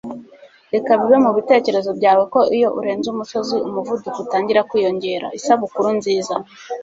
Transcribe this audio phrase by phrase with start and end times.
[0.73, 5.27] reka bibe mubitekerezo byawe ko iyo urenze umusozi umuvuduko utangira kwiyongera.
[5.39, 6.35] isabukuru nziza